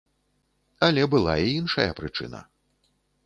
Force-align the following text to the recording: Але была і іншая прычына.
Але 0.87 1.03
была 1.13 1.35
і 1.49 1.53
іншая 1.59 1.87
прычына. 1.99 2.41